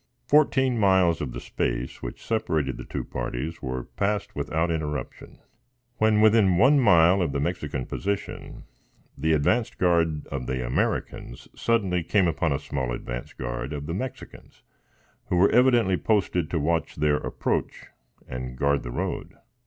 [0.27, 5.37] Fourteen miles of the space which separated the two parties were passed without interruption.
[5.97, 8.63] When within one mile of the Mexican position,
[9.15, 13.93] the advance guard of the Americans suddenly came upon a small advance guard of the
[13.93, 14.63] Mexicans,
[15.27, 17.85] who were evidently posted to watch their approach
[18.27, 19.35] and guard the road.